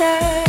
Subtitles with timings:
[0.00, 0.43] every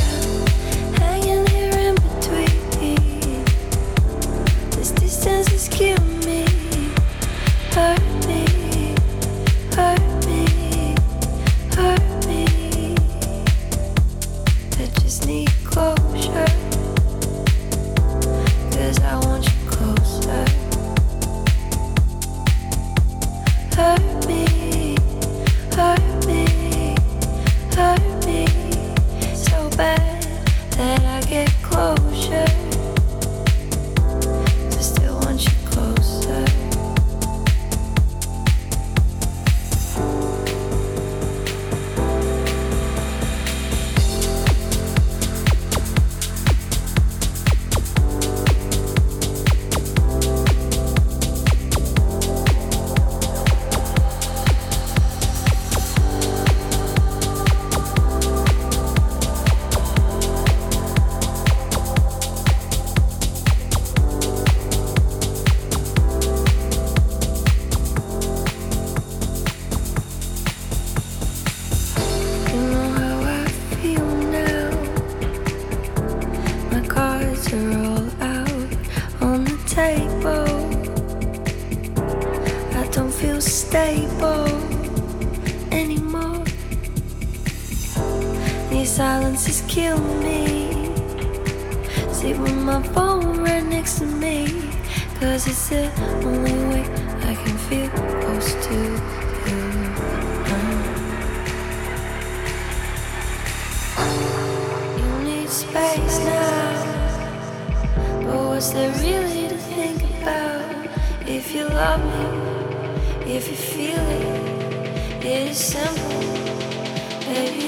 [117.35, 117.64] Baby,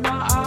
[0.00, 0.45] my eyes.